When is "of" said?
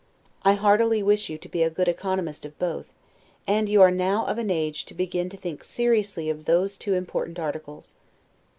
2.43-2.57, 4.25-4.39, 6.27-6.45